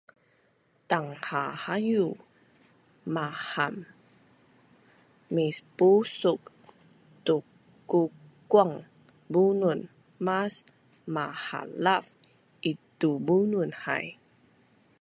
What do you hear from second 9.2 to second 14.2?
bunun, mas mahalav itubunun hai